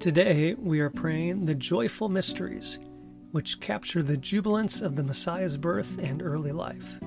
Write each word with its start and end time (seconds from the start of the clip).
Today, 0.00 0.54
we 0.54 0.80
are 0.80 0.88
praying 0.88 1.44
the 1.44 1.54
joyful 1.54 2.08
mysteries, 2.08 2.78
which 3.32 3.60
capture 3.60 4.02
the 4.02 4.16
jubilance 4.16 4.80
of 4.80 4.96
the 4.96 5.02
Messiah's 5.02 5.58
birth 5.58 5.98
and 5.98 6.22
early 6.22 6.52
life. 6.52 6.98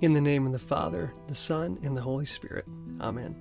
In 0.00 0.12
the 0.12 0.20
name 0.20 0.46
of 0.46 0.52
the 0.52 0.60
Father, 0.60 1.12
the 1.26 1.34
Son, 1.34 1.76
and 1.82 1.96
the 1.96 2.02
Holy 2.02 2.24
Spirit. 2.24 2.66
Amen. 3.00 3.34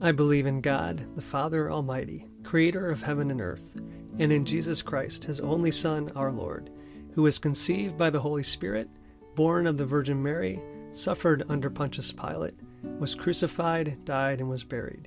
I 0.00 0.10
believe 0.10 0.46
in 0.46 0.62
God, 0.62 1.14
the 1.14 1.22
Father 1.22 1.70
Almighty, 1.70 2.26
creator 2.42 2.90
of 2.90 3.02
heaven 3.02 3.30
and 3.30 3.40
earth, 3.40 3.76
and 4.18 4.32
in 4.32 4.44
Jesus 4.44 4.82
Christ, 4.82 5.26
his 5.26 5.38
only 5.38 5.70
Son, 5.70 6.10
our 6.16 6.32
Lord, 6.32 6.70
who 7.14 7.22
was 7.22 7.38
conceived 7.38 7.96
by 7.96 8.10
the 8.10 8.18
Holy 8.20 8.42
Spirit, 8.42 8.90
born 9.36 9.64
of 9.64 9.78
the 9.78 9.86
Virgin 9.86 10.20
Mary, 10.24 10.60
suffered 10.90 11.44
under 11.48 11.70
Pontius 11.70 12.10
Pilate, 12.10 12.58
was 12.98 13.14
crucified, 13.14 14.04
died, 14.04 14.40
and 14.40 14.50
was 14.50 14.64
buried 14.64 15.06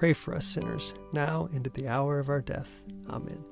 Pray 0.00 0.14
for 0.14 0.34
us 0.34 0.46
sinners, 0.46 0.94
now 1.12 1.46
and 1.52 1.66
at 1.66 1.74
the 1.74 1.86
hour 1.86 2.18
of 2.18 2.30
our 2.30 2.40
death. 2.40 2.82
Amen. 3.10 3.44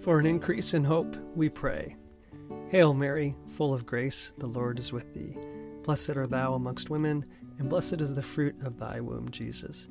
For 0.00 0.18
an 0.18 0.24
increase 0.24 0.72
in 0.72 0.82
hope, 0.82 1.14
we 1.34 1.50
pray. 1.50 1.94
Hail 2.70 2.94
Mary, 2.94 3.36
full 3.48 3.74
of 3.74 3.84
grace, 3.84 4.32
the 4.38 4.46
Lord 4.46 4.78
is 4.78 4.90
with 4.90 5.12
thee. 5.12 5.36
Blessed 5.82 6.16
art 6.16 6.30
thou 6.30 6.54
amongst 6.54 6.88
women, 6.88 7.22
and 7.58 7.68
blessed 7.68 8.00
is 8.00 8.14
the 8.14 8.22
fruit 8.22 8.54
of 8.62 8.78
thy 8.78 8.98
womb, 8.98 9.28
Jesus. 9.28 9.90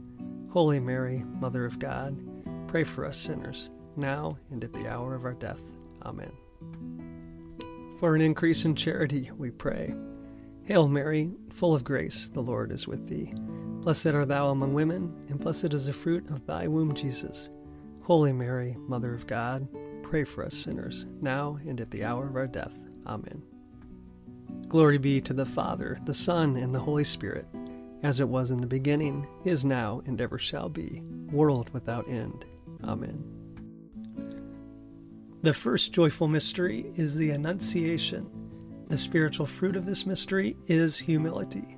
Holy 0.49 0.79
Mary, 0.79 1.23
Mother 1.39 1.63
of 1.65 1.77
God, 1.77 2.17
pray 2.67 2.83
for 2.83 3.05
us 3.05 3.17
sinners, 3.17 3.69
now 3.97 4.35
and 4.49 4.63
at 4.63 4.73
the 4.73 4.87
hour 4.87 5.13
of 5.13 5.25
our 5.25 5.35
death. 5.35 5.61
Amen. 6.07 6.31
For 7.99 8.15
an 8.15 8.21
increase 8.21 8.65
in 8.65 8.73
charity, 8.73 9.29
we 9.37 9.51
pray. 9.51 9.93
Hail 10.63 10.87
Mary, 10.87 11.35
full 11.53 11.75
of 11.75 11.83
grace, 11.83 12.29
the 12.29 12.41
Lord 12.41 12.71
is 12.71 12.87
with 12.87 13.07
thee. 13.07 13.31
Blessed 13.87 14.07
art 14.07 14.27
thou 14.27 14.49
among 14.49 14.73
women, 14.73 15.13
and 15.29 15.39
blessed 15.39 15.73
is 15.73 15.85
the 15.85 15.93
fruit 15.93 16.29
of 16.29 16.45
thy 16.45 16.67
womb, 16.67 16.93
Jesus. 16.93 17.47
Holy 18.01 18.33
Mary, 18.33 18.75
Mother 18.79 19.13
of 19.13 19.27
God, 19.27 19.65
pray 20.03 20.25
for 20.25 20.43
us 20.43 20.57
sinners, 20.57 21.05
now 21.21 21.57
and 21.65 21.79
at 21.79 21.89
the 21.89 22.03
hour 22.03 22.27
of 22.27 22.35
our 22.35 22.47
death. 22.47 22.77
Amen. 23.05 23.41
Glory 24.67 24.97
be 24.97 25.21
to 25.21 25.33
the 25.33 25.45
Father, 25.45 26.01
the 26.03 26.13
Son, 26.13 26.57
and 26.57 26.75
the 26.75 26.81
Holy 26.81 27.05
Spirit, 27.05 27.47
as 28.03 28.19
it 28.19 28.27
was 28.27 28.51
in 28.51 28.59
the 28.59 28.67
beginning, 28.67 29.25
is 29.45 29.63
now, 29.63 30.01
and 30.05 30.19
ever 30.19 30.37
shall 30.37 30.67
be, 30.67 31.01
world 31.31 31.69
without 31.69 32.09
end. 32.09 32.43
Amen. 32.83 33.23
The 35.43 35.53
first 35.53 35.93
joyful 35.93 36.27
mystery 36.27 36.91
is 36.97 37.15
the 37.15 37.29
Annunciation. 37.29 38.29
The 38.89 38.97
spiritual 38.97 39.45
fruit 39.45 39.77
of 39.77 39.85
this 39.85 40.05
mystery 40.05 40.57
is 40.67 40.99
humility. 40.99 41.77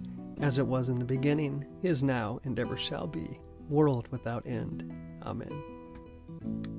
as 0.39 0.57
it 0.57 0.65
was 0.65 0.89
in 0.89 0.99
the 0.99 1.05
beginning, 1.05 1.65
is 1.83 2.03
now, 2.03 2.39
and 2.43 2.59
ever 2.59 2.77
shall 2.77 3.07
be, 3.07 3.39
world 3.69 4.07
without 4.09 4.45
end. 4.47 4.91
Amen. 5.23 5.63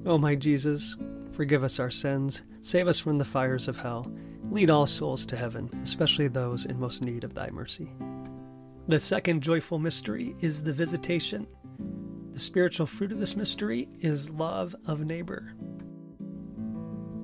O 0.06 0.18
my 0.18 0.34
Jesus, 0.34 0.96
forgive 1.32 1.62
us 1.62 1.78
our 1.78 1.90
sins, 1.90 2.42
save 2.60 2.88
us 2.88 2.98
from 2.98 3.18
the 3.18 3.24
fires 3.24 3.68
of 3.68 3.78
hell, 3.78 4.10
lead 4.50 4.70
all 4.70 4.86
souls 4.86 5.24
to 5.26 5.36
heaven, 5.36 5.70
especially 5.82 6.28
those 6.28 6.66
in 6.66 6.78
most 6.78 7.02
need 7.02 7.24
of 7.24 7.34
thy 7.34 7.50
mercy. 7.50 7.92
The 8.88 8.98
second 8.98 9.42
joyful 9.42 9.78
mystery 9.78 10.34
is 10.40 10.62
the 10.62 10.72
visitation. 10.72 11.46
The 12.32 12.38
spiritual 12.38 12.86
fruit 12.86 13.12
of 13.12 13.20
this 13.20 13.36
mystery 13.36 13.88
is 14.00 14.30
love 14.30 14.74
of 14.86 15.04
neighbor. 15.04 15.54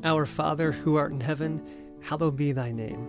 Our 0.05 0.25
Father, 0.25 0.71
who 0.71 0.97
art 0.97 1.13
in 1.13 1.21
heaven, 1.21 1.61
hallowed 2.01 2.37
be 2.37 2.53
thy 2.53 2.71
name. 2.71 3.09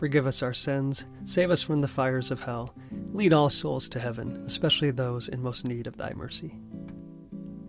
forgive 0.00 0.26
us 0.26 0.42
our 0.42 0.54
sins, 0.54 1.04
save 1.24 1.50
us 1.50 1.60
from 1.60 1.82
the 1.82 1.86
fires 1.86 2.30
of 2.30 2.40
hell, 2.40 2.74
lead 3.12 3.34
all 3.34 3.50
souls 3.50 3.86
to 3.86 4.00
heaven, 4.00 4.42
especially 4.46 4.90
those 4.90 5.28
in 5.28 5.42
most 5.42 5.66
need 5.66 5.86
of 5.86 5.98
thy 5.98 6.10
mercy. 6.14 6.58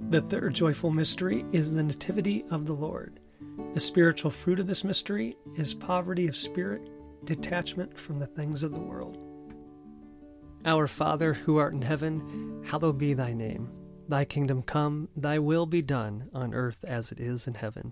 The 0.09 0.21
third 0.21 0.53
joyful 0.53 0.91
mystery 0.91 1.43
is 1.51 1.73
the 1.73 1.83
Nativity 1.83 2.45
of 2.49 2.65
the 2.65 2.73
Lord. 2.73 3.19
The 3.73 3.81
spiritual 3.81 4.31
fruit 4.31 4.61
of 4.61 4.67
this 4.67 4.85
mystery 4.85 5.35
is 5.57 5.73
poverty 5.73 6.29
of 6.29 6.37
spirit, 6.37 6.89
detachment 7.25 7.99
from 7.99 8.17
the 8.17 8.27
things 8.27 8.63
of 8.63 8.71
the 8.71 8.79
world. 8.79 9.17
Our 10.63 10.87
Father, 10.87 11.33
who 11.33 11.57
art 11.57 11.73
in 11.73 11.81
heaven, 11.81 12.63
hallowed 12.65 12.97
be 12.97 13.13
thy 13.13 13.33
name. 13.33 13.69
Thy 14.07 14.23
kingdom 14.23 14.61
come, 14.61 15.09
thy 15.17 15.37
will 15.37 15.65
be 15.65 15.81
done, 15.81 16.29
on 16.33 16.53
earth 16.53 16.85
as 16.87 17.11
it 17.11 17.19
is 17.19 17.45
in 17.45 17.55
heaven. 17.55 17.91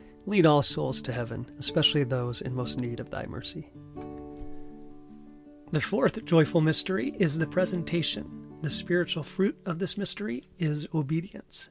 lead 0.25 0.45
all 0.45 0.61
souls 0.61 1.01
to 1.03 1.11
heaven, 1.11 1.45
especially 1.57 2.03
those 2.03 2.41
in 2.41 2.53
most 2.53 2.79
need 2.79 2.99
of 2.99 3.09
thy 3.09 3.25
mercy. 3.25 3.71
The 5.71 5.81
fourth 5.81 6.25
joyful 6.25 6.61
mystery 6.61 7.15
is 7.17 7.37
the 7.39 7.47
presentation. 7.47 8.57
The 8.61 8.69
spiritual 8.69 9.23
fruit 9.23 9.57
of 9.65 9.79
this 9.79 9.97
mystery 9.97 10.43
is 10.59 10.87
obedience. 10.93 11.69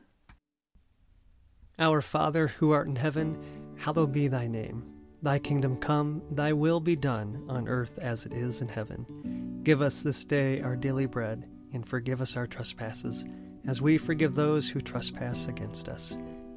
Our 1.78 2.00
Father, 2.00 2.48
who 2.48 2.72
art 2.72 2.88
in 2.88 2.96
heaven, 2.96 3.38
hallowed 3.76 4.12
be 4.12 4.28
thy 4.28 4.48
name. 4.48 4.84
Thy 5.22 5.38
kingdom 5.38 5.76
come, 5.76 6.22
thy 6.30 6.52
will 6.52 6.80
be 6.80 6.96
done, 6.96 7.44
on 7.48 7.68
earth 7.68 7.98
as 7.98 8.24
it 8.24 8.32
is 8.32 8.62
in 8.62 8.68
heaven. 8.68 9.60
Give 9.62 9.82
us 9.82 10.00
this 10.00 10.24
day 10.24 10.62
our 10.62 10.76
daily 10.76 11.06
bread, 11.06 11.46
and 11.74 11.86
forgive 11.86 12.22
us 12.22 12.36
our 12.36 12.46
trespasses, 12.46 13.26
as 13.66 13.82
we 13.82 13.98
forgive 13.98 14.34
those 14.34 14.70
who 14.70 14.80
trespass 14.80 15.46
against 15.46 15.88
us. 15.90 16.16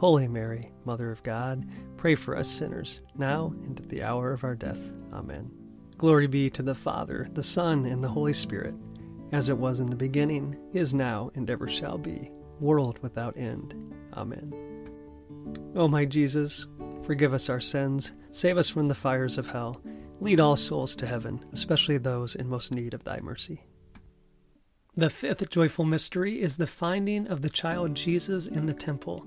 Holy 0.00 0.28
Mary, 0.28 0.72
Mother 0.86 1.10
of 1.10 1.22
God, 1.22 1.68
pray 1.98 2.14
for 2.14 2.34
us 2.34 2.48
sinners, 2.48 3.02
now 3.18 3.52
and 3.64 3.78
at 3.78 3.90
the 3.90 4.02
hour 4.02 4.32
of 4.32 4.44
our 4.44 4.54
death. 4.54 4.80
Amen. 5.12 5.50
Glory 5.98 6.26
be 6.26 6.48
to 6.48 6.62
the 6.62 6.74
Father, 6.74 7.28
the 7.34 7.42
Son, 7.42 7.84
and 7.84 8.02
the 8.02 8.08
Holy 8.08 8.32
Spirit, 8.32 8.74
as 9.32 9.50
it 9.50 9.58
was 9.58 9.78
in 9.78 9.90
the 9.90 9.96
beginning, 9.96 10.56
is 10.72 10.94
now, 10.94 11.30
and 11.34 11.50
ever 11.50 11.68
shall 11.68 11.98
be, 11.98 12.30
world 12.60 12.98
without 13.02 13.36
end. 13.36 13.74
Amen. 14.14 14.54
O 15.76 15.86
my 15.86 16.06
Jesus, 16.06 16.66
forgive 17.02 17.34
us 17.34 17.50
our 17.50 17.60
sins, 17.60 18.14
save 18.30 18.56
us 18.56 18.70
from 18.70 18.88
the 18.88 18.94
fires 18.94 19.36
of 19.36 19.48
hell, 19.48 19.82
lead 20.18 20.40
all 20.40 20.56
souls 20.56 20.96
to 20.96 21.06
heaven, 21.06 21.44
especially 21.52 21.98
those 21.98 22.36
in 22.36 22.48
most 22.48 22.72
need 22.72 22.94
of 22.94 23.04
thy 23.04 23.20
mercy. 23.20 23.64
The 24.96 25.10
fifth 25.10 25.46
joyful 25.50 25.84
mystery 25.84 26.40
is 26.40 26.56
the 26.56 26.66
finding 26.66 27.26
of 27.26 27.42
the 27.42 27.50
child 27.50 27.94
Jesus 27.94 28.46
in 28.46 28.64
the 28.64 28.72
temple. 28.72 29.26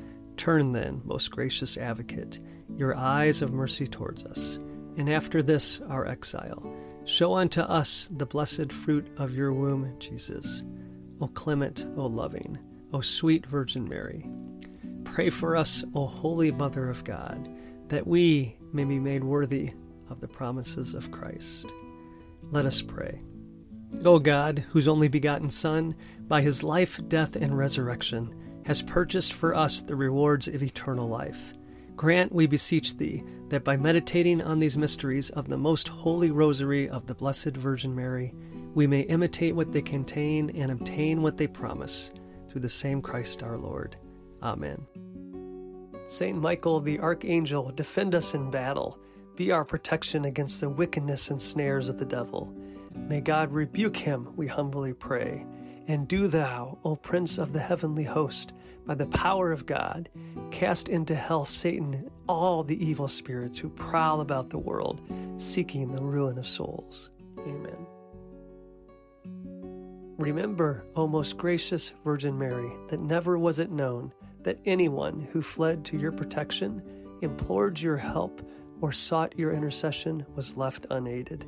Turn 0.37 0.71
then, 0.71 1.01
most 1.05 1.31
gracious 1.31 1.77
advocate, 1.77 2.39
your 2.75 2.95
eyes 2.95 3.41
of 3.41 3.51
mercy 3.51 3.87
towards 3.87 4.23
us, 4.23 4.59
and 4.97 5.09
after 5.09 5.43
this 5.43 5.81
our 5.81 6.07
exile, 6.07 6.73
show 7.05 7.35
unto 7.35 7.61
us 7.61 8.09
the 8.11 8.25
blessed 8.25 8.71
fruit 8.71 9.07
of 9.17 9.35
your 9.35 9.53
womb, 9.53 9.95
Jesus. 9.99 10.63
O 11.19 11.27
clement, 11.27 11.85
O 11.97 12.05
loving, 12.07 12.57
O 12.93 13.01
sweet 13.01 13.45
Virgin 13.45 13.87
Mary, 13.87 14.27
Pray 15.11 15.29
for 15.29 15.57
us, 15.57 15.83
O 15.93 16.05
Holy 16.05 16.51
Mother 16.51 16.89
of 16.89 17.03
God, 17.03 17.49
that 17.89 18.07
we 18.07 18.55
may 18.71 18.85
be 18.85 18.97
made 18.97 19.25
worthy 19.25 19.71
of 20.09 20.21
the 20.21 20.27
promises 20.27 20.93
of 20.93 21.11
Christ. 21.11 21.65
Let 22.49 22.65
us 22.65 22.81
pray. 22.81 23.21
O 24.05 24.19
God, 24.19 24.63
whose 24.69 24.87
only 24.87 25.09
begotten 25.09 25.49
Son, 25.49 25.97
by 26.29 26.41
his 26.41 26.63
life, 26.63 27.01
death, 27.09 27.35
and 27.35 27.57
resurrection, 27.57 28.33
has 28.65 28.81
purchased 28.81 29.33
for 29.33 29.55
us 29.55 29.81
the 29.81 29.95
rewards 29.95 30.47
of 30.47 30.61
eternal 30.61 31.07
life, 31.07 31.53
grant, 31.95 32.31
we 32.31 32.47
beseech 32.47 32.97
thee, 32.97 33.23
that 33.49 33.63
by 33.63 33.77
meditating 33.77 34.41
on 34.41 34.59
these 34.59 34.77
mysteries 34.77 35.29
of 35.31 35.49
the 35.49 35.57
most 35.57 35.87
holy 35.87 36.31
rosary 36.31 36.89
of 36.89 37.05
the 37.05 37.15
Blessed 37.15 37.55
Virgin 37.57 37.95
Mary, 37.95 38.33
we 38.73 38.87
may 38.87 39.01
imitate 39.01 39.55
what 39.55 39.71
they 39.71 39.81
contain 39.81 40.49
and 40.51 40.71
obtain 40.71 41.21
what 41.21 41.37
they 41.37 41.47
promise, 41.47 42.13
through 42.49 42.61
the 42.61 42.69
same 42.69 43.01
Christ 43.01 43.43
our 43.43 43.57
Lord. 43.57 43.97
Amen. 44.41 44.87
Saint 46.05 46.37
Michael 46.41 46.79
the 46.79 46.99
Archangel, 46.99 47.71
defend 47.71 48.15
us 48.15 48.33
in 48.33 48.49
battle. 48.51 48.97
Be 49.35 49.51
our 49.51 49.63
protection 49.63 50.25
against 50.25 50.59
the 50.59 50.69
wickedness 50.69 51.29
and 51.29 51.41
snares 51.41 51.87
of 51.89 51.99
the 51.99 52.05
devil. 52.05 52.53
May 52.93 53.21
God 53.21 53.51
rebuke 53.51 53.97
him, 53.97 54.33
we 54.35 54.47
humbly 54.47 54.93
pray. 54.93 55.45
And 55.87 56.07
do 56.07 56.27
thou, 56.27 56.77
O 56.83 56.95
Prince 56.95 57.37
of 57.37 57.53
the 57.53 57.59
heavenly 57.59 58.03
host, 58.03 58.53
by 58.85 58.95
the 58.95 59.07
power 59.07 59.51
of 59.51 59.65
God, 59.65 60.09
cast 60.51 60.89
into 60.89 61.15
hell 61.15 61.45
Satan 61.45 62.09
all 62.27 62.63
the 62.63 62.83
evil 62.83 63.07
spirits 63.07 63.59
who 63.59 63.69
prowl 63.69 64.21
about 64.21 64.49
the 64.49 64.57
world, 64.57 65.01
seeking 65.37 65.91
the 65.91 66.01
ruin 66.01 66.37
of 66.37 66.47
souls. 66.47 67.09
Amen. 67.39 67.85
Remember, 70.17 70.85
O 70.95 71.07
most 71.07 71.37
gracious 71.37 71.93
Virgin 72.03 72.37
Mary, 72.37 72.71
that 72.89 72.99
never 72.99 73.39
was 73.39 73.59
it 73.59 73.71
known 73.71 74.13
that 74.43 74.59
anyone 74.65 75.27
who 75.31 75.41
fled 75.41 75.83
to 75.85 75.97
your 75.97 76.11
protection, 76.11 76.81
implored 77.21 77.79
your 77.79 77.97
help, 77.97 78.41
or 78.81 78.91
sought 78.91 79.37
your 79.37 79.51
intercession 79.51 80.25
was 80.35 80.57
left 80.57 80.85
unaided. 80.89 81.45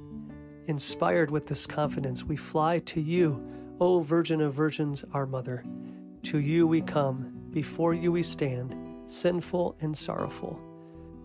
Inspired 0.68 1.30
with 1.30 1.48
this 1.48 1.66
confidence, 1.66 2.24
we 2.24 2.36
fly 2.36 2.80
to 2.80 3.02
you, 3.02 3.46
O 3.80 4.02
Virgin 4.02 4.42
of 4.42 4.54
Virgins, 4.54 5.04
our 5.14 5.26
Mother. 5.26 5.64
To 6.24 6.40
you 6.40 6.68
we 6.68 6.82
come, 6.82 7.48
before 7.52 7.94
you 7.94 8.12
we 8.12 8.24
stand, 8.24 8.76
sinful 9.06 9.78
and 9.82 9.98
sorrowful. 9.98 10.60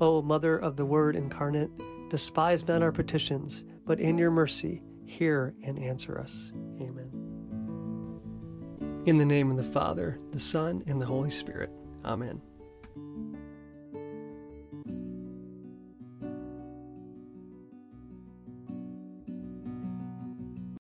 O 0.01 0.23
Mother 0.23 0.57
of 0.57 0.77
the 0.77 0.87
Word 0.87 1.17
incarnate, 1.17 1.71
despise 2.11 2.67
not 2.67 2.83
our 2.83 2.93
petitions, 2.93 3.65
but 3.87 4.01
in 4.01 4.19
your 4.19 4.31
mercy 4.31 4.83
hear 5.05 5.55
and 5.63 5.79
answer 5.79 6.19
us. 6.19 6.53
Amen. 6.81 7.11
In 9.07 9.19
the 9.19 9.25
name 9.25 9.51
of 9.51 9.57
the 9.57 9.65
Father, 9.65 10.19
the 10.33 10.41
Son, 10.41 10.83
and 10.87 11.01
the 11.01 11.07
Holy 11.07 11.31
Spirit. 11.31 11.71
Amen. 12.05 12.43